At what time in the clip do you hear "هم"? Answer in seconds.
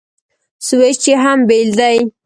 1.23-1.39